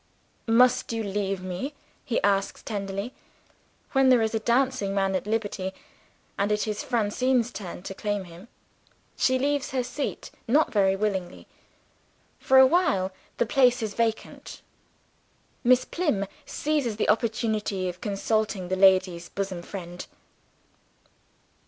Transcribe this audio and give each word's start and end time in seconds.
"Must 0.47 0.91
you 0.93 1.03
leave 1.03 1.43
me?" 1.43 1.75
he 2.03 2.19
asks 2.23 2.63
tenderly, 2.63 3.13
when 3.91 4.09
there 4.09 4.23
is 4.23 4.33
a 4.33 4.39
dancing 4.39 4.95
man 4.95 5.13
at 5.13 5.27
liberty, 5.27 5.73
and 6.39 6.51
it 6.51 6.67
is 6.67 6.81
Francine's 6.81 7.51
turn 7.51 7.83
to 7.83 7.93
claim 7.93 8.23
him. 8.23 8.47
She 9.15 9.37
leaves 9.37 9.69
her 9.69 9.83
seat 9.83 10.31
not 10.47 10.71
very 10.73 10.95
willingly. 10.95 11.45
For 12.39 12.57
a 12.57 12.65
while, 12.65 13.11
the 13.37 13.45
place 13.45 13.83
is 13.83 13.93
vacant; 13.93 14.63
Miss 15.63 15.85
Plym 15.85 16.25
seizes 16.47 16.95
the 16.97 17.07
opportunity 17.09 17.87
of 17.87 18.01
consulting 18.01 18.69
the 18.69 18.75
ladies' 18.75 19.29
bosom 19.29 19.61
friend. 19.61 20.07